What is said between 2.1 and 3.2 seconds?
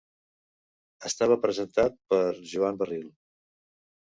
per Joan Barril.